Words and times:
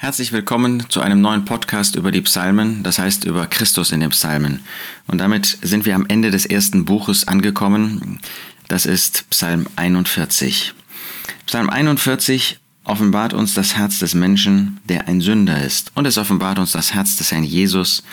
Herzlich 0.00 0.30
willkommen 0.30 0.88
zu 0.90 1.00
einem 1.00 1.20
neuen 1.20 1.44
Podcast 1.44 1.96
über 1.96 2.12
die 2.12 2.20
Psalmen, 2.20 2.84
das 2.84 3.00
heißt 3.00 3.24
über 3.24 3.48
Christus 3.48 3.90
in 3.90 3.98
den 3.98 4.10
Psalmen. 4.10 4.60
Und 5.08 5.18
damit 5.18 5.58
sind 5.60 5.86
wir 5.86 5.96
am 5.96 6.06
Ende 6.06 6.30
des 6.30 6.46
ersten 6.46 6.84
Buches 6.84 7.26
angekommen. 7.26 8.20
Das 8.68 8.86
ist 8.86 9.28
Psalm 9.30 9.66
41. 9.74 10.72
Psalm 11.46 11.68
41 11.68 12.60
offenbart 12.84 13.34
uns 13.34 13.54
das 13.54 13.74
Herz 13.74 13.98
des 13.98 14.14
Menschen, 14.14 14.78
der 14.84 15.08
ein 15.08 15.20
Sünder 15.20 15.60
ist. 15.64 15.90
Und 15.96 16.06
es 16.06 16.16
offenbart 16.16 16.60
uns 16.60 16.70
das 16.70 16.94
Herz 16.94 17.16
des 17.16 17.32
Herrn 17.32 17.42
Jesus, 17.42 18.04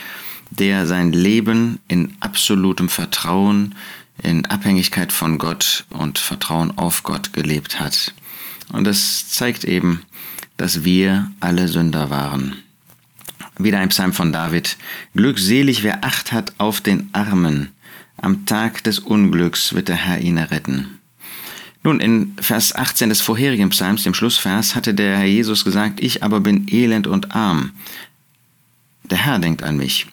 der 0.49 0.87
sein 0.87 1.11
Leben 1.11 1.77
in 1.87 2.17
absolutem 2.19 2.89
Vertrauen, 2.89 3.75
in 4.23 4.47
Abhängigkeit 4.47 5.11
von 5.11 5.37
Gott 5.37 5.85
und 5.91 6.17
Vertrauen 6.17 6.75
auf 6.79 7.03
Gott 7.03 7.31
gelebt 7.31 7.79
hat. 7.79 8.15
Und 8.71 8.87
es 8.87 9.29
zeigt 9.29 9.63
eben, 9.63 10.01
dass 10.57 10.83
wir 10.83 11.31
alle 11.39 11.67
Sünder 11.67 12.09
waren. 12.09 12.55
Wieder 13.57 13.79
ein 13.79 13.89
Psalm 13.89 14.13
von 14.13 14.33
David. 14.33 14.77
Glückselig, 15.15 15.83
wer 15.83 16.03
Acht 16.03 16.31
hat 16.31 16.53
auf 16.57 16.81
den 16.81 17.09
Armen. 17.13 17.69
Am 18.17 18.45
Tag 18.45 18.83
des 18.83 18.99
Unglücks 18.99 19.73
wird 19.73 19.87
der 19.87 19.95
Herr 19.95 20.19
ihn 20.19 20.37
erretten. 20.37 20.99
Nun, 21.83 21.99
in 21.99 22.33
Vers 22.39 22.73
18 22.73 23.09
des 23.09 23.21
vorherigen 23.21 23.69
Psalms, 23.69 24.03
dem 24.03 24.15
Schlussvers, 24.15 24.75
hatte 24.75 24.93
der 24.93 25.17
Herr 25.17 25.25
Jesus 25.25 25.63
gesagt, 25.63 26.01
ich 26.01 26.23
aber 26.23 26.39
bin 26.39 26.67
elend 26.69 27.05
und 27.05 27.35
arm. 27.35 27.71
Der 29.03 29.19
Herr 29.19 29.39
denkt 29.39 29.61
an 29.61 29.77
mich. 29.77 30.07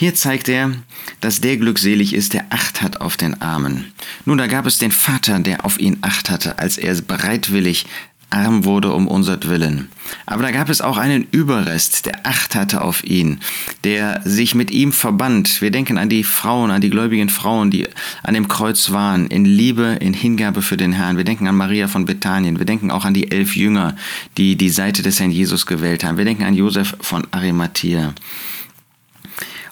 Hier 0.00 0.14
zeigt 0.14 0.48
er, 0.48 0.72
dass 1.20 1.42
der 1.42 1.58
glückselig 1.58 2.14
ist, 2.14 2.32
der 2.32 2.46
Acht 2.48 2.80
hat 2.80 3.02
auf 3.02 3.18
den 3.18 3.42
Armen. 3.42 3.92
Nun, 4.24 4.38
da 4.38 4.46
gab 4.46 4.64
es 4.64 4.78
den 4.78 4.92
Vater, 4.92 5.40
der 5.40 5.66
auf 5.66 5.78
ihn 5.78 5.98
Acht 6.00 6.30
hatte, 6.30 6.58
als 6.58 6.78
er 6.78 6.98
bereitwillig 7.02 7.84
arm 8.30 8.64
wurde 8.64 8.94
um 8.94 9.06
unsertwillen. 9.06 9.90
Aber 10.24 10.42
da 10.42 10.52
gab 10.52 10.70
es 10.70 10.80
auch 10.80 10.96
einen 10.96 11.26
Überrest, 11.32 12.06
der 12.06 12.24
Acht 12.24 12.54
hatte 12.54 12.80
auf 12.80 13.04
ihn, 13.04 13.40
der 13.84 14.22
sich 14.24 14.54
mit 14.54 14.70
ihm 14.70 14.92
verband. 14.92 15.60
Wir 15.60 15.70
denken 15.70 15.98
an 15.98 16.08
die 16.08 16.24
Frauen, 16.24 16.70
an 16.70 16.80
die 16.80 16.88
gläubigen 16.88 17.28
Frauen, 17.28 17.70
die 17.70 17.86
an 18.22 18.32
dem 18.32 18.48
Kreuz 18.48 18.92
waren, 18.92 19.26
in 19.26 19.44
Liebe, 19.44 19.98
in 20.00 20.14
Hingabe 20.14 20.62
für 20.62 20.78
den 20.78 20.94
Herrn. 20.94 21.18
Wir 21.18 21.24
denken 21.24 21.46
an 21.46 21.56
Maria 21.56 21.88
von 21.88 22.06
Bethanien. 22.06 22.58
Wir 22.58 22.64
denken 22.64 22.90
auch 22.90 23.04
an 23.04 23.12
die 23.12 23.30
elf 23.30 23.54
Jünger, 23.54 23.96
die 24.38 24.56
die 24.56 24.70
Seite 24.70 25.02
des 25.02 25.20
Herrn 25.20 25.30
Jesus 25.30 25.66
gewählt 25.66 26.04
haben. 26.04 26.16
Wir 26.16 26.24
denken 26.24 26.44
an 26.44 26.54
Josef 26.54 26.96
von 27.02 27.26
Arimathea. 27.32 28.14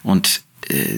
Und 0.09 0.41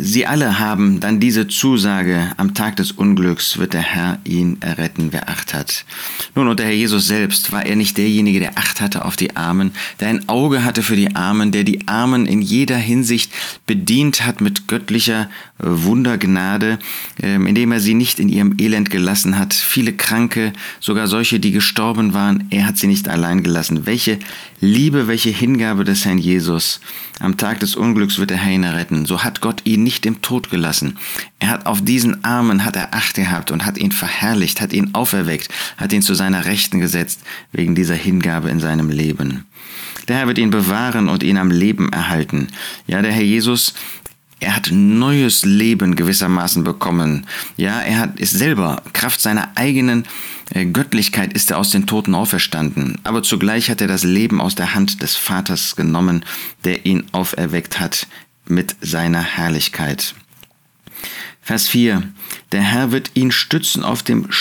Sie 0.02 0.28
alle 0.28 0.60
haben 0.60 1.00
dann 1.00 1.22
diese 1.22 1.48
Zusage, 1.48 2.32
am 2.36 2.54
Tag 2.54 2.76
des 2.76 2.92
Unglücks 2.92 3.58
wird 3.58 3.72
der 3.72 3.82
Herr 3.82 4.20
ihn 4.26 4.58
erretten, 4.60 5.10
wer 5.12 5.30
Acht 5.30 5.54
hat. 5.54 5.86
Nun, 6.36 6.50
und 6.50 6.60
der 6.60 6.66
Herr 6.66 6.74
Jesus 6.74 7.08
selbst, 7.08 7.54
war 7.54 7.66
er 7.66 7.78
nicht 7.78 7.98
derjenige, 7.98 8.42
der 8.42 8.58
Acht 8.58 8.82
hatte 8.82 9.06
auf 9.06 9.16
die 9.16 9.38
Armen, 9.38 9.72
der 10.02 10.10
ein 10.10 10.28
Auge 10.28 10.66
hatte 10.66 10.84
für 10.84 10.98
die 10.98 11.16
Armen, 11.16 11.54
der 11.54 11.64
die 11.64 11.88
Armen 11.88 12.26
in 12.26 12.42
jeder 12.42 12.76
Hinsicht 12.76 13.32
bedient 13.66 14.26
hat 14.26 14.42
mit 14.42 14.68
göttlicher 14.68 15.30
Wundergnade, 15.58 16.78
ähm, 17.22 17.48
indem 17.48 17.72
er 17.72 17.80
sie 17.80 17.94
nicht 17.94 18.20
in 18.20 18.28
ihrem 18.28 18.56
Elend 18.60 18.90
gelassen 18.90 19.40
hat. 19.40 19.54
Viele 19.54 19.94
Kranke, 19.94 20.52
sogar 20.82 21.08
solche, 21.08 21.40
die 21.40 21.52
gestorben 21.52 22.14
waren, 22.14 22.48
er 22.50 22.68
hat 22.68 22.78
sie 22.78 22.88
nicht 22.88 23.08
allein 23.08 23.42
gelassen. 23.42 23.86
Welche 23.86 24.20
Liebe, 24.64 25.08
welche 25.08 25.32
Hingabe 25.32 25.84
des 25.84 26.06
Herrn 26.06 26.20
Jesus. 26.20 26.82
Am 27.20 27.36
Tag 27.36 27.60
des 27.62 27.76
Unglücks 27.76 28.20
wird 28.20 28.30
der 28.30 28.38
Herr 28.38 28.54
ihn 28.54 28.64
retten. 28.64 29.08
So 29.08 29.24
hat 29.24 29.42
Gott 29.42 29.61
ihn 29.66 29.84
nicht 29.84 30.06
im 30.06 30.22
Tod 30.22 30.50
gelassen. 30.50 30.98
Er 31.40 31.50
hat 31.50 31.66
auf 31.66 31.84
diesen 31.84 32.24
Armen 32.24 32.66
hat 32.66 32.76
er 32.76 32.94
Acht 32.94 33.16
gehabt 33.16 33.52
und 33.52 33.66
hat 33.66 33.78
ihn 33.78 33.92
verherrlicht, 33.92 34.62
hat 34.62 34.74
ihn 34.74 34.94
auferweckt, 34.94 35.50
hat 35.78 35.94
ihn 35.94 36.02
zu 36.02 36.14
seiner 36.14 36.46
Rechten 36.46 36.80
gesetzt, 36.80 37.22
wegen 37.52 37.76
dieser 37.76 37.96
Hingabe 37.96 38.50
in 38.50 38.60
seinem 38.60 38.90
Leben. 38.90 39.46
Der 40.08 40.18
Herr 40.18 40.28
wird 40.28 40.38
ihn 40.38 40.50
bewahren 40.50 41.10
und 41.10 41.24
ihn 41.24 41.38
am 41.38 41.52
Leben 41.52 41.92
erhalten. 41.94 42.48
Ja, 42.88 43.02
der 43.02 43.12
Herr 43.12 43.24
Jesus, 43.24 43.74
er 44.42 44.56
hat 44.56 44.72
neues 44.72 45.46
Leben 45.46 45.96
gewissermaßen 45.96 46.64
bekommen. 46.64 47.28
Ja, 47.58 47.80
er 47.80 48.00
hat, 48.00 48.20
ist 48.20 48.32
selber, 48.32 48.82
Kraft 48.92 49.22
seiner 49.22 49.52
eigenen 49.56 50.06
äh, 50.50 50.66
Göttlichkeit 50.66 51.34
ist 51.34 51.52
er 51.52 51.60
aus 51.60 51.70
den 51.70 51.86
Toten 51.86 52.16
auferstanden. 52.16 52.98
Aber 53.04 53.22
zugleich 53.22 53.70
hat 53.70 53.82
er 53.82 53.88
das 53.88 54.04
Leben 54.04 54.42
aus 54.42 54.56
der 54.56 54.74
Hand 54.74 55.02
des 55.04 55.16
Vaters 55.16 55.76
genommen, 55.76 56.26
der 56.64 56.88
ihn 56.88 57.04
auferweckt 57.12 57.80
hat 57.80 58.08
mit 58.46 58.76
seiner 58.82 59.22
Herrlichkeit. 59.22 60.16
Vers 61.42 61.68
4. 61.68 62.04
Der 62.52 62.62
Herr 62.62 62.92
wird 62.92 63.12
ihn 63.16 63.32
stützen 63.32 63.84
auf 63.84 64.04
dem 64.04 64.32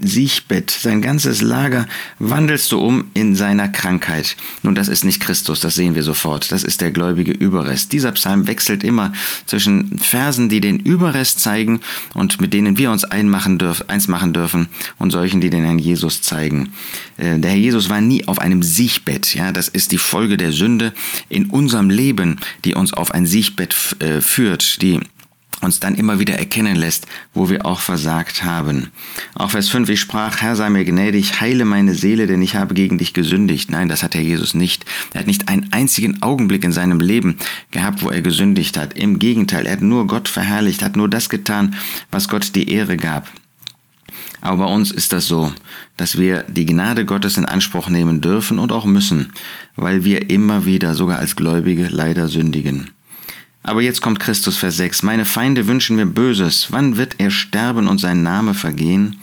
Siechbett, 0.00 0.70
sein 0.70 1.02
ganzes 1.02 1.40
Lager 1.40 1.86
wandelst 2.18 2.70
du 2.72 2.78
um 2.78 3.04
in 3.14 3.36
seiner 3.36 3.68
Krankheit. 3.68 4.36
Nun, 4.62 4.74
das 4.74 4.88
ist 4.88 5.04
nicht 5.04 5.20
Christus, 5.20 5.60
das 5.60 5.74
sehen 5.74 5.94
wir 5.94 6.02
sofort. 6.02 6.52
Das 6.52 6.64
ist 6.64 6.80
der 6.80 6.90
gläubige 6.90 7.32
Überrest. 7.32 7.92
Dieser 7.92 8.12
Psalm 8.12 8.46
wechselt 8.46 8.84
immer 8.84 9.12
zwischen 9.46 9.98
Versen, 9.98 10.48
die 10.48 10.60
den 10.60 10.78
Überrest 10.78 11.40
zeigen 11.40 11.80
und 12.14 12.40
mit 12.40 12.52
denen 12.52 12.78
wir 12.78 12.90
uns 12.90 13.04
einmachen 13.04 13.58
dürf, 13.58 13.84
eins 13.88 14.08
machen 14.08 14.32
dürfen 14.32 14.68
und 14.98 15.10
solchen, 15.10 15.40
die 15.40 15.50
den 15.50 15.64
Herrn 15.64 15.78
Jesus 15.78 16.22
zeigen. 16.22 16.72
Äh, 17.16 17.38
der 17.38 17.52
Herr 17.52 17.58
Jesus 17.58 17.88
war 17.88 18.00
nie 18.00 18.26
auf 18.26 18.38
einem 18.38 18.62
Siechbett. 18.62 19.34
Ja, 19.34 19.52
das 19.52 19.68
ist 19.68 19.92
die 19.92 19.98
Folge 19.98 20.36
der 20.36 20.52
Sünde 20.52 20.92
in 21.28 21.46
unserem 21.46 21.90
Leben, 21.90 22.38
die 22.64 22.74
uns 22.74 22.92
auf 22.92 23.12
ein 23.12 23.26
Siechbett 23.26 23.74
äh, 24.00 24.20
führt, 24.20 24.82
die 24.82 25.00
uns 25.64 25.80
dann 25.80 25.94
immer 25.94 26.18
wieder 26.18 26.34
erkennen 26.34 26.76
lässt, 26.76 27.06
wo 27.32 27.48
wir 27.48 27.66
auch 27.66 27.80
versagt 27.80 28.44
haben. 28.44 28.90
Auch 29.34 29.50
Vers 29.50 29.68
5, 29.68 29.88
ich 29.88 30.00
sprach, 30.00 30.40
Herr 30.40 30.56
sei 30.56 30.70
mir 30.70 30.84
gnädig, 30.84 31.40
heile 31.40 31.64
meine 31.64 31.94
Seele, 31.94 32.26
denn 32.26 32.42
ich 32.42 32.56
habe 32.56 32.74
gegen 32.74 32.98
dich 32.98 33.14
gesündigt. 33.14 33.70
Nein, 33.70 33.88
das 33.88 34.02
hat 34.02 34.14
Herr 34.14 34.22
Jesus 34.22 34.54
nicht. 34.54 34.84
Er 35.12 35.20
hat 35.20 35.26
nicht 35.26 35.48
einen 35.48 35.72
einzigen 35.72 36.22
Augenblick 36.22 36.64
in 36.64 36.72
seinem 36.72 37.00
Leben 37.00 37.36
gehabt, 37.70 38.02
wo 38.02 38.10
er 38.10 38.22
gesündigt 38.22 38.76
hat. 38.76 38.96
Im 38.96 39.18
Gegenteil, 39.18 39.66
er 39.66 39.72
hat 39.72 39.82
nur 39.82 40.06
Gott 40.06 40.28
verherrlicht, 40.28 40.82
hat 40.82 40.96
nur 40.96 41.08
das 41.08 41.28
getan, 41.28 41.74
was 42.10 42.28
Gott 42.28 42.54
die 42.54 42.70
Ehre 42.70 42.96
gab. 42.96 43.28
Aber 44.40 44.66
bei 44.66 44.72
uns 44.72 44.90
ist 44.90 45.12
das 45.12 45.26
so, 45.26 45.52
dass 45.96 46.18
wir 46.18 46.44
die 46.48 46.66
Gnade 46.66 47.06
Gottes 47.06 47.38
in 47.38 47.46
Anspruch 47.46 47.88
nehmen 47.88 48.20
dürfen 48.20 48.58
und 48.58 48.72
auch 48.72 48.84
müssen, 48.84 49.32
weil 49.74 50.04
wir 50.04 50.28
immer 50.28 50.66
wieder, 50.66 50.94
sogar 50.94 51.18
als 51.18 51.34
Gläubige, 51.34 51.88
leider 51.90 52.28
sündigen. 52.28 52.90
Aber 53.66 53.80
jetzt 53.80 54.02
kommt 54.02 54.20
Christus, 54.20 54.58
Vers 54.58 54.76
6. 54.76 55.02
Meine 55.04 55.24
Feinde 55.24 55.66
wünschen 55.66 55.96
mir 55.96 56.04
Böses. 56.04 56.66
Wann 56.68 56.98
wird 56.98 57.14
er 57.16 57.30
sterben 57.30 57.88
und 57.88 57.96
sein 57.96 58.22
Name 58.22 58.52
vergehen? 58.52 59.18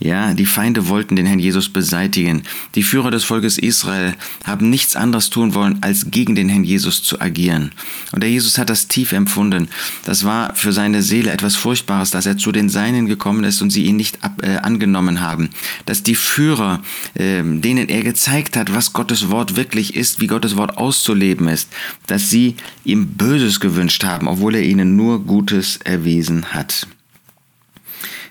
Ja, 0.00 0.34
die 0.34 0.46
Feinde 0.46 0.88
wollten 0.88 1.14
den 1.14 1.24
Herrn 1.24 1.38
Jesus 1.38 1.68
beseitigen. 1.68 2.42
Die 2.74 2.82
Führer 2.82 3.12
des 3.12 3.24
Volkes 3.24 3.58
Israel 3.58 4.14
haben 4.44 4.68
nichts 4.68 4.96
anderes 4.96 5.30
tun 5.30 5.54
wollen, 5.54 5.78
als 5.82 6.10
gegen 6.10 6.34
den 6.34 6.48
Herrn 6.48 6.64
Jesus 6.64 7.02
zu 7.02 7.20
agieren. 7.20 7.70
Und 8.12 8.22
der 8.22 8.30
Jesus 8.30 8.58
hat 8.58 8.70
das 8.70 8.88
tief 8.88 9.12
empfunden. 9.12 9.68
Das 10.04 10.24
war 10.24 10.54
für 10.54 10.72
seine 10.72 11.02
Seele 11.02 11.30
etwas 11.30 11.54
Furchtbares, 11.54 12.10
dass 12.10 12.26
er 12.26 12.36
zu 12.36 12.50
den 12.50 12.68
Seinen 12.68 13.06
gekommen 13.06 13.44
ist 13.44 13.62
und 13.62 13.70
sie 13.70 13.84
ihn 13.84 13.96
nicht 13.96 14.24
ab, 14.24 14.42
äh, 14.42 14.56
angenommen 14.56 15.20
haben. 15.20 15.50
Dass 15.86 16.02
die 16.02 16.16
Führer, 16.16 16.82
äh, 17.14 17.42
denen 17.42 17.88
er 17.88 18.02
gezeigt 18.02 18.56
hat, 18.56 18.74
was 18.74 18.92
Gottes 18.92 19.30
Wort 19.30 19.54
wirklich 19.54 19.94
ist, 19.94 20.20
wie 20.20 20.26
Gottes 20.26 20.56
Wort 20.56 20.76
auszuleben 20.76 21.46
ist, 21.46 21.68
dass 22.08 22.30
sie 22.30 22.56
ihm 22.84 23.06
Böses 23.06 23.60
gewünscht 23.60 24.02
haben, 24.04 24.26
obwohl 24.26 24.56
er 24.56 24.62
ihnen 24.62 24.96
nur 24.96 25.24
Gutes 25.24 25.78
erwiesen 25.84 26.52
hat. 26.52 26.88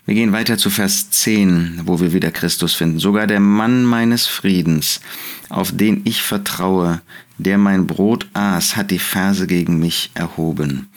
Wir 0.05 0.15
gehen 0.15 0.33
weiter 0.33 0.57
zu 0.57 0.69
Vers 0.69 1.11
10, 1.11 1.81
wo 1.85 2.01
wir 2.01 2.11
wieder 2.11 2.29
Christus 2.29 2.73
finden. 2.73 2.99
Sogar 2.99 3.25
der 3.25 3.39
Mann 3.39 3.85
meines 3.85 4.25
Friedens, 4.27 4.99
auf 5.47 5.71
den 5.71 6.01
ich 6.03 6.21
vertraue, 6.21 7.01
der 7.37 7.57
mein 7.57 7.87
Brot 7.87 8.27
aß, 8.33 8.75
hat 8.75 8.91
die 8.91 8.99
Verse 8.99 9.47
gegen 9.47 9.79
mich 9.79 10.11
erhoben. 10.13 10.89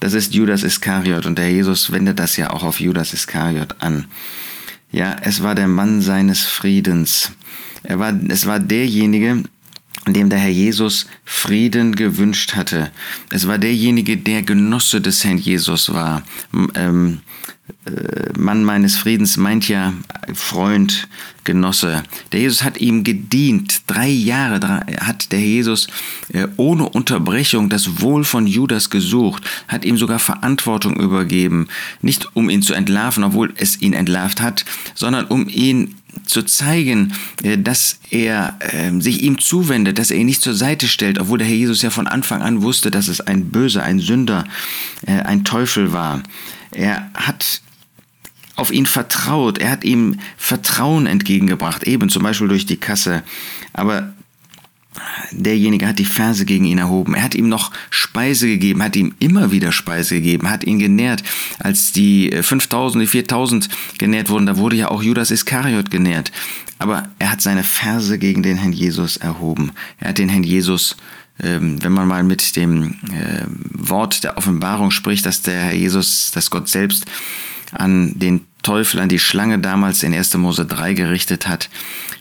Das 0.00 0.12
ist 0.12 0.34
Judas 0.34 0.64
Iskariot 0.64 1.24
und 1.24 1.38
der 1.38 1.52
Jesus 1.52 1.92
wendet 1.92 2.18
das 2.18 2.36
ja 2.36 2.50
auch 2.50 2.64
auf 2.64 2.80
Judas 2.80 3.12
Iskariot 3.12 3.76
an. 3.78 4.06
Ja, 4.90 5.16
es 5.22 5.42
war 5.42 5.54
der 5.54 5.68
Mann 5.68 6.00
seines 6.00 6.44
Friedens. 6.44 7.30
Er 7.84 8.00
war, 8.00 8.12
es 8.28 8.46
war 8.46 8.58
derjenige, 8.58 9.44
dem 10.12 10.30
der 10.30 10.38
Herr 10.38 10.50
Jesus 10.50 11.06
Frieden 11.24 11.96
gewünscht 11.96 12.54
hatte. 12.54 12.90
Es 13.30 13.46
war 13.46 13.58
derjenige, 13.58 14.16
der 14.16 14.42
Genosse 14.42 15.00
des 15.00 15.24
Herrn 15.24 15.38
Jesus 15.38 15.92
war. 15.92 16.22
Ähm, 16.74 17.20
äh, 17.84 18.38
Mann 18.38 18.64
meines 18.64 18.96
Friedens 18.96 19.36
meint 19.36 19.68
ja 19.68 19.94
Freund, 20.34 21.08
Genosse. 21.48 22.02
Der 22.32 22.40
Jesus 22.40 22.62
hat 22.62 22.76
ihm 22.76 23.04
gedient. 23.04 23.80
Drei 23.86 24.06
Jahre 24.06 24.84
hat 25.00 25.32
der 25.32 25.40
Jesus 25.40 25.86
äh, 26.30 26.46
ohne 26.58 26.86
Unterbrechung 26.86 27.70
das 27.70 28.02
Wohl 28.02 28.24
von 28.24 28.46
Judas 28.46 28.90
gesucht, 28.90 29.42
hat 29.66 29.86
ihm 29.86 29.96
sogar 29.96 30.18
Verantwortung 30.18 31.00
übergeben. 31.00 31.68
Nicht 32.02 32.36
um 32.36 32.50
ihn 32.50 32.60
zu 32.60 32.74
entlarven, 32.74 33.24
obwohl 33.24 33.54
es 33.56 33.80
ihn 33.80 33.94
entlarvt 33.94 34.42
hat, 34.42 34.66
sondern 34.94 35.24
um 35.24 35.48
ihn 35.48 35.94
zu 36.24 36.42
zeigen, 36.42 37.14
äh, 37.42 37.58
dass 37.58 38.00
er 38.10 38.58
sich 39.00 39.22
ihm 39.22 39.38
zuwendet, 39.38 39.98
dass 39.98 40.10
er 40.10 40.16
ihn 40.18 40.26
nicht 40.26 40.42
zur 40.42 40.54
Seite 40.54 40.88
stellt, 40.88 41.18
obwohl 41.18 41.38
der 41.38 41.46
Herr 41.46 41.54
Jesus 41.54 41.82
ja 41.82 41.90
von 41.90 42.06
Anfang 42.06 42.42
an 42.42 42.62
wusste, 42.62 42.90
dass 42.90 43.08
es 43.08 43.20
ein 43.20 43.50
Böser, 43.50 43.82
ein 43.82 43.98
Sünder, 43.98 44.44
ein 45.06 45.44
Teufel 45.44 45.92
war. 45.92 46.22
Er 46.70 47.10
hat 47.14 47.60
auf 48.56 48.72
ihn 48.72 48.86
vertraut, 48.86 49.58
er 49.58 49.70
hat 49.70 49.84
ihm 49.84 50.18
Vertrauen 50.36 51.06
entgegengebracht, 51.06 51.84
eben 51.84 52.08
zum 52.08 52.22
Beispiel 52.22 52.48
durch 52.48 52.66
die 52.66 52.78
Kasse. 52.78 53.22
Aber 53.72 54.12
derjenige 55.30 55.86
hat 55.86 55.98
die 55.98 56.04
Verse 56.04 56.44
gegen 56.44 56.64
ihn 56.64 56.78
erhoben. 56.78 57.14
Er 57.14 57.22
hat 57.22 57.34
ihm 57.34 57.48
noch 57.48 57.70
Speise 57.90 58.46
gegeben, 58.46 58.82
hat 58.82 58.96
ihm 58.96 59.14
immer 59.18 59.50
wieder 59.52 59.72
Speise 59.72 60.16
gegeben, 60.16 60.50
hat 60.50 60.64
ihn 60.64 60.78
genährt. 60.78 61.22
Als 61.58 61.92
die 61.92 62.30
5000, 62.40 63.02
die 63.02 63.06
4000 63.06 63.68
genährt 63.98 64.30
wurden, 64.30 64.46
da 64.46 64.56
wurde 64.56 64.76
ja 64.76 64.90
auch 64.90 65.02
Judas 65.02 65.30
Iskariot 65.30 65.90
genährt. 65.90 66.32
Aber 66.78 67.08
er 67.18 67.32
hat 67.32 67.42
seine 67.42 67.64
Verse 67.64 68.18
gegen 68.18 68.42
den 68.42 68.56
Herrn 68.56 68.72
Jesus 68.72 69.16
erhoben. 69.16 69.72
Er 69.98 70.10
hat 70.10 70.18
den 70.18 70.28
Herrn 70.28 70.44
Jesus 70.44 70.96
ähm, 71.40 71.82
wenn 71.82 71.92
man 71.92 72.08
mal 72.08 72.24
mit 72.24 72.56
dem 72.56 72.96
äh, 73.12 73.44
Wort 73.70 74.24
der 74.24 74.36
Offenbarung 74.36 74.90
spricht, 74.90 75.24
dass 75.24 75.42
der 75.42 75.60
Herr 75.60 75.74
Jesus, 75.74 76.32
dass 76.32 76.50
Gott 76.50 76.68
selbst 76.68 77.04
an 77.72 78.18
den 78.18 78.47
Teufel, 78.62 79.00
an 79.00 79.08
die 79.08 79.18
Schlange 79.18 79.58
damals 79.58 80.02
in 80.02 80.14
1. 80.14 80.36
Mose 80.36 80.66
3 80.66 80.94
gerichtet 80.94 81.48
hat. 81.48 81.70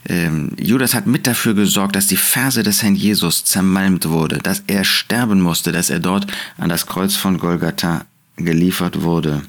Ähm, 0.08 0.52
Judas 0.60 0.94
hat 0.94 1.08
mit 1.08 1.28
dafür 1.28 1.54
gesorgt, 1.54 1.96
dass 1.96 2.08
die 2.08 2.18
Ferse 2.18 2.64
des 2.64 2.84
Herrn 2.84 2.96
Jesus 2.96 3.44
zermalmt 3.44 4.08
wurde, 4.10 4.38
dass 4.38 4.64
er 4.68 4.84
sterben 4.84 5.42
musste, 5.42 5.72
dass 5.72 5.90
er 5.90 6.00
dort 6.00 6.28
an 6.58 6.70
das 6.70 6.86
Kreuz 6.86 7.16
von 7.16 7.38
Golgatha 7.38 8.06
geliefert 8.38 9.02
wurde. 9.02 9.42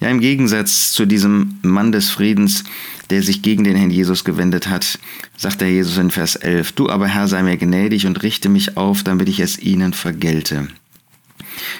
Ja, 0.00 0.08
im 0.08 0.20
Gegensatz 0.20 0.92
zu 0.92 1.06
diesem 1.06 1.58
Mann 1.62 1.92
des 1.92 2.10
Friedens, 2.10 2.64
der 3.10 3.22
sich 3.22 3.42
gegen 3.42 3.64
den 3.64 3.76
Herrn 3.76 3.90
Jesus 3.90 4.24
gewendet 4.24 4.68
hat, 4.68 4.98
sagt 5.36 5.60
der 5.60 5.70
Jesus 5.70 5.96
in 5.96 6.10
Vers 6.10 6.36
11, 6.36 6.72
Du 6.72 6.90
aber 6.90 7.06
Herr 7.06 7.28
sei 7.28 7.42
mir 7.42 7.56
gnädig 7.56 8.06
und 8.06 8.22
richte 8.22 8.48
mich 8.48 8.76
auf, 8.76 9.04
damit 9.04 9.28
ich 9.28 9.40
es 9.40 9.58
ihnen 9.58 9.92
vergelte. 9.92 10.68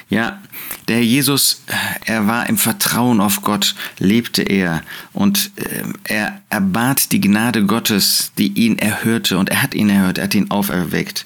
Ja, 0.08 0.40
der 0.88 0.96
Herr 0.96 1.04
Jesus, 1.04 1.62
er 2.04 2.26
war 2.26 2.48
im 2.48 2.58
Vertrauen 2.58 3.20
auf 3.20 3.42
Gott, 3.42 3.74
lebte 3.98 4.42
er 4.42 4.82
und 5.12 5.50
äh, 5.56 5.84
er 6.04 6.40
erbat 6.50 7.12
die 7.12 7.20
Gnade 7.20 7.64
Gottes, 7.64 8.32
die 8.38 8.52
ihn 8.52 8.78
erhörte 8.78 9.38
und 9.38 9.50
er 9.50 9.62
hat 9.62 9.74
ihn 9.74 9.90
erhört, 9.90 10.18
er 10.18 10.24
hat 10.24 10.34
ihn 10.34 10.50
auferweckt. 10.50 11.24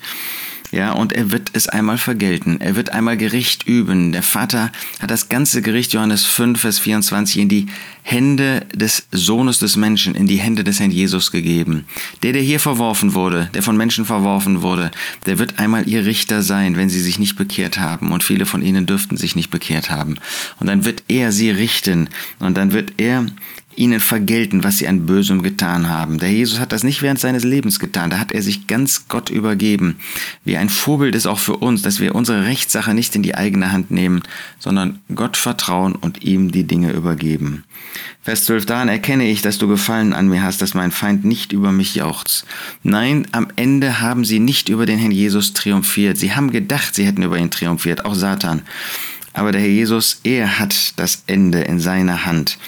Ja, 0.72 0.92
und 0.92 1.12
er 1.12 1.30
wird 1.30 1.50
es 1.52 1.68
einmal 1.68 1.98
vergelten. 1.98 2.60
Er 2.60 2.76
wird 2.76 2.90
einmal 2.90 3.16
Gericht 3.16 3.66
üben. 3.66 4.12
Der 4.12 4.22
Vater 4.22 4.72
hat 5.00 5.10
das 5.10 5.28
ganze 5.28 5.62
Gericht, 5.62 5.92
Johannes 5.92 6.24
5, 6.24 6.60
Vers 6.60 6.78
24, 6.78 7.38
in 7.42 7.48
die 7.48 7.66
Hände 8.02 8.66
des 8.74 9.06
Sohnes 9.10 9.58
des 9.58 9.76
Menschen, 9.76 10.14
in 10.14 10.26
die 10.26 10.36
Hände 10.36 10.64
des 10.64 10.80
Herrn 10.80 10.90
Jesus 10.90 11.30
gegeben. 11.30 11.86
Der, 12.22 12.32
der 12.32 12.42
hier 12.42 12.60
verworfen 12.60 13.14
wurde, 13.14 13.50
der 13.54 13.62
von 13.62 13.76
Menschen 13.76 14.04
verworfen 14.04 14.62
wurde, 14.62 14.90
der 15.26 15.38
wird 15.38 15.58
einmal 15.58 15.88
ihr 15.88 16.04
Richter 16.04 16.42
sein, 16.42 16.76
wenn 16.76 16.88
sie 16.88 17.00
sich 17.00 17.18
nicht 17.18 17.36
bekehrt 17.36 17.78
haben. 17.78 18.12
Und 18.12 18.22
viele 18.22 18.46
von 18.46 18.62
ihnen 18.62 18.86
dürften 18.86 19.16
sich 19.16 19.36
nicht 19.36 19.50
bekehrt 19.50 19.90
haben. 19.90 20.16
Und 20.58 20.66
dann 20.66 20.84
wird 20.84 21.04
er 21.08 21.32
sie 21.32 21.50
richten. 21.50 22.08
Und 22.38 22.56
dann 22.56 22.72
wird 22.72 22.94
er 22.98 23.26
ihnen 23.76 24.00
vergelten, 24.00 24.64
was 24.64 24.78
sie 24.78 24.88
an 24.88 25.06
Bösem 25.06 25.42
getan 25.42 25.88
haben. 25.88 26.18
Der 26.18 26.32
Jesus 26.32 26.58
hat 26.58 26.72
das 26.72 26.82
nicht 26.82 27.02
während 27.02 27.20
seines 27.20 27.44
Lebens 27.44 27.78
getan, 27.78 28.10
da 28.10 28.18
hat 28.18 28.32
er 28.32 28.42
sich 28.42 28.66
ganz 28.66 29.08
Gott 29.08 29.30
übergeben. 29.30 29.96
Wie 30.44 30.56
ein 30.56 30.68
Vorbild 30.68 31.14
ist 31.14 31.26
auch 31.26 31.38
für 31.38 31.56
uns, 31.56 31.82
dass 31.82 32.00
wir 32.00 32.14
unsere 32.14 32.44
Rechtssache 32.44 32.94
nicht 32.94 33.14
in 33.14 33.22
die 33.22 33.34
eigene 33.34 33.72
Hand 33.72 33.90
nehmen, 33.90 34.22
sondern 34.58 35.00
Gott 35.14 35.36
vertrauen 35.36 35.94
und 35.94 36.22
ihm 36.22 36.50
die 36.50 36.64
Dinge 36.64 36.92
übergeben. 36.92 37.64
Vers 38.22 38.44
12, 38.46 38.66
daran 38.66 38.88
erkenne 38.88 39.28
ich, 39.28 39.42
dass 39.42 39.58
du 39.58 39.68
Gefallen 39.68 40.12
an 40.12 40.28
mir 40.28 40.42
hast, 40.42 40.60
dass 40.60 40.74
mein 40.74 40.90
Feind 40.90 41.24
nicht 41.24 41.52
über 41.52 41.70
mich 41.70 41.94
jauchzt. 41.94 42.44
Nein, 42.82 43.28
am 43.32 43.48
Ende 43.56 44.00
haben 44.00 44.24
sie 44.24 44.40
nicht 44.40 44.68
über 44.68 44.86
den 44.86 44.98
Herrn 44.98 45.12
Jesus 45.12 45.52
triumphiert. 45.52 46.16
Sie 46.16 46.34
haben 46.34 46.50
gedacht, 46.50 46.94
sie 46.94 47.06
hätten 47.06 47.22
über 47.22 47.38
ihn 47.38 47.50
triumphiert, 47.50 48.04
auch 48.04 48.14
Satan. 48.14 48.62
Aber 49.36 49.52
der 49.52 49.60
Herr 49.60 49.68
Jesus, 49.68 50.20
er 50.24 50.58
hat 50.58 50.98
das 50.98 51.22
Ende 51.26 51.60
in 51.60 51.78
seiner 51.78 52.24
Hand. 52.24 52.58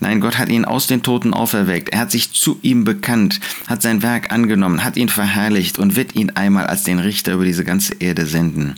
Nein, 0.00 0.20
Gott 0.20 0.38
hat 0.38 0.48
ihn 0.48 0.64
aus 0.64 0.86
den 0.86 1.02
Toten 1.02 1.32
auferweckt. 1.32 1.90
Er 1.90 2.00
hat 2.00 2.10
sich 2.10 2.32
zu 2.32 2.58
ihm 2.62 2.84
bekannt, 2.84 3.40
hat 3.66 3.82
sein 3.82 4.02
Werk 4.02 4.30
angenommen, 4.30 4.84
hat 4.84 4.96
ihn 4.96 5.08
verherrlicht 5.08 5.78
und 5.78 5.96
wird 5.96 6.14
ihn 6.14 6.30
einmal 6.30 6.66
als 6.66 6.82
den 6.82 6.98
Richter 6.98 7.34
über 7.34 7.44
diese 7.44 7.64
ganze 7.64 7.94
Erde 7.98 8.26
senden. 8.26 8.74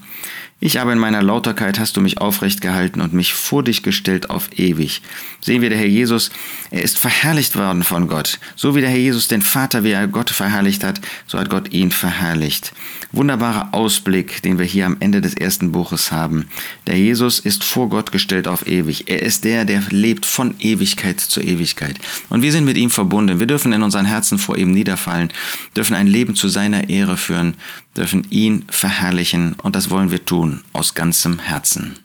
Ich 0.61 0.81
aber 0.81 0.93
in 0.93 0.99
meiner 0.99 1.23
Lauterkeit 1.23 1.79
hast 1.79 1.97
du 1.97 2.01
mich 2.01 2.19
aufrecht 2.21 2.61
gehalten 2.61 3.01
und 3.01 3.13
mich 3.13 3.33
vor 3.33 3.63
dich 3.63 3.85
gestellt 3.85 4.29
auf 4.29 4.59
ewig. 4.59 5.03
Sehen 5.41 5.63
wir 5.63 5.69
der 5.69 5.79
Herr 5.79 5.87
Jesus, 5.87 6.33
er 6.73 6.83
ist 6.83 6.99
verherrlicht 6.99 7.55
worden 7.55 7.85
von 7.85 8.09
Gott. 8.09 8.41
So 8.57 8.75
wie 8.75 8.81
der 8.81 8.91
Herr 8.91 8.99
Jesus 8.99 9.29
den 9.29 9.41
Vater, 9.41 9.85
wie 9.85 9.93
er 9.93 10.09
Gott 10.09 10.31
verherrlicht 10.31 10.83
hat, 10.83 11.01
so 11.29 11.39
hat 11.39 11.49
Gott 11.49 11.73
ihn 11.73 11.93
verherrlicht. 11.93 12.73
Wunderbarer 13.13 13.69
Ausblick, 13.73 14.43
den 14.43 14.59
wir 14.59 14.67
hier 14.67 14.87
am 14.87 14.97
Ende 14.99 15.21
des 15.21 15.35
ersten 15.35 15.71
Buches 15.71 16.11
haben. 16.11 16.49
Der 16.89 16.99
Jesus 16.99 17.39
ist 17.39 17.63
vor 17.63 17.89
Gott 17.89 18.11
gestellt 18.11 18.49
auf 18.49 18.67
ewig. 18.67 19.09
Er 19.09 19.23
ist 19.23 19.45
der, 19.45 19.65
der 19.65 19.85
lebt 19.91 20.27
von 20.27 20.57
Ewigkeit 20.59 21.21
zu 21.21 21.41
Ewigkeit. 21.41 22.01
Und 22.31 22.43
wir 22.43 22.51
sind 22.51 22.65
mit 22.65 22.77
ihm 22.77 22.91
verbunden. 22.91 23.39
Wir 23.39 23.47
dürfen 23.47 23.73
in 23.73 23.85
unseren 23.85 24.07
Herzen 24.07 24.39
vor 24.39 24.59
ihm 24.59 24.73
niederfallen, 24.73 25.33
dürfen 25.77 25.95
ein 25.95 26.09
Leben 26.09 26.35
zu 26.35 26.49
seiner 26.49 26.91
Ehre 26.91 27.17
führen, 27.17 27.55
dürfen 27.99 28.25
ihn 28.31 28.65
verherrlichen 28.71 29.55
und 29.55 29.75
das 29.75 29.91
wollen 29.91 30.13
wir 30.13 30.25
tun 30.25 30.63
aus 30.73 30.95
ganzem 30.95 31.41
Herzen. 31.41 31.99